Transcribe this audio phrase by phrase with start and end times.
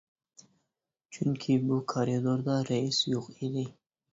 [1.17, 3.69] چۈنكى، بۇ كارىدوردا رەئىس يوق ئىدى.